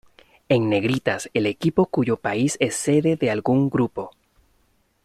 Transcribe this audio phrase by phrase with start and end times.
[0.49, 4.09] En negritas el equipo cuyo país es sede de algún grupo.